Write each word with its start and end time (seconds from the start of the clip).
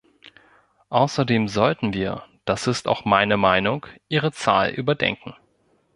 Außerdem 0.89 1.47
sollten 1.47 1.93
wir 1.93 2.25
das 2.45 2.65
ist 2.65 2.87
auch 2.87 3.05
meine 3.05 3.37
Meinung 3.37 3.85
ihre 4.07 4.31
Zahl 4.31 4.71
überdenken. 4.71 5.35